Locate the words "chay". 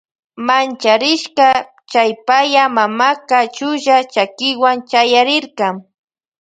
1.91-2.11